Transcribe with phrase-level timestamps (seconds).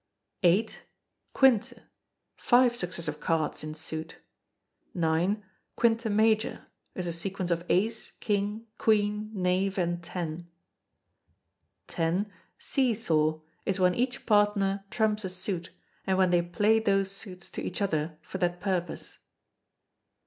[0.41, 0.67] viii.
[1.35, 1.79] Quinte,
[2.35, 4.17] five successive cards in suit.
[4.95, 5.35] ix.
[5.77, 10.49] Quinte Major, is a sequence of ace, king, queen, knave, and ten.
[11.95, 12.27] x.
[12.57, 15.69] See saw, is when each partner trumps a suit,
[16.07, 19.19] and when they play those suits to each other for that purpose.